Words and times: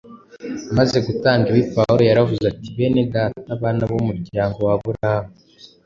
Amaze 0.71 0.97
gutangaza 1.07 1.49
ibi, 1.53 1.63
Pawulo 1.75 2.01
yaravuze 2.09 2.43
ati 2.51 2.67
“Bene 2.75 3.03
Data, 3.13 3.49
bana 3.61 3.83
b’umuryango 3.89 4.57
wa 4.67 4.73
Aburahamu, 4.77 5.31